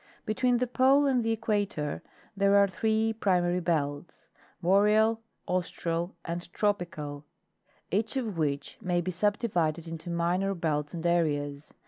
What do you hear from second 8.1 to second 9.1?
of which may